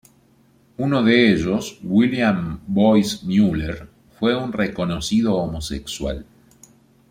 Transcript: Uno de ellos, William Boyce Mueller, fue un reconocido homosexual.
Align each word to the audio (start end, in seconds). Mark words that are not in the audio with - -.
Uno 0.77 1.03
de 1.03 1.31
ellos, 1.31 1.77
William 1.83 2.59
Boyce 2.65 3.19
Mueller, 3.21 3.87
fue 4.17 4.35
un 4.35 4.51
reconocido 4.51 5.35
homosexual. 5.35 6.25